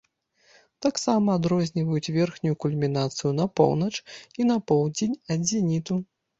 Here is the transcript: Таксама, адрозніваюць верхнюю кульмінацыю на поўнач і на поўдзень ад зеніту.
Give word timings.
Таксама, 0.85 1.35
адрозніваюць 1.39 2.13
верхнюю 2.17 2.55
кульмінацыю 2.67 3.31
на 3.43 3.49
поўнач 3.63 3.93
і 4.39 4.51
на 4.55 4.59
поўдзень 4.73 5.15
ад 5.37 5.41
зеніту. 5.55 6.05